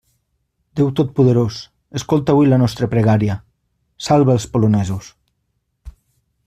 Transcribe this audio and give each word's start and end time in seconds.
Déu 0.79 0.87
totpoderós, 0.99 1.57
escolta 1.99 2.33
avui 2.35 2.49
la 2.53 2.59
nostra 2.63 2.89
pregària; 2.95 3.35
salva 4.09 4.35
els 4.39 4.49
polonesos. 4.55 5.13